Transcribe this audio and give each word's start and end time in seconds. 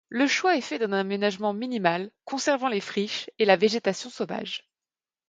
Le 0.09 0.25
choix 0.25 0.57
est 0.57 0.61
fait 0.61 0.79
d'un 0.79 0.93
aménagement 0.93 1.53
minimal, 1.53 2.09
conservant 2.25 2.69
les 2.69 2.81
friches 2.81 3.29
et 3.37 3.45
la 3.45 3.55
végétation 3.55 4.09
sauvage. 4.09 4.67